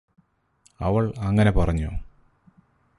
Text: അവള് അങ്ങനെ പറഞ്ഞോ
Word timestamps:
അവള് 0.79 1.13
അങ്ങനെ 1.19 1.51
പറഞ്ഞോ 1.51 1.91